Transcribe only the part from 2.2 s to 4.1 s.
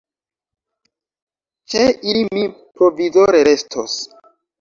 mi provizore restos.